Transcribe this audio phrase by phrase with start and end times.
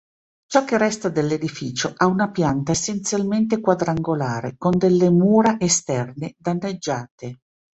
[0.47, 7.41] Ciò che resta dell'edificio ha una pianta essenzialmente quadrangolare con delle mura esterne danneggiate.